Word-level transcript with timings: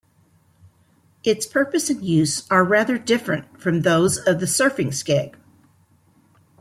Its 1.23 1.45
purpose 1.45 1.91
and 1.91 2.03
use 2.03 2.49
are 2.49 2.63
rather 2.63 2.97
different 2.97 3.61
from 3.61 3.81
those 3.83 4.17
of 4.17 4.39
the 4.39 4.47
surfing 4.47 4.87
skeg. 4.87 5.35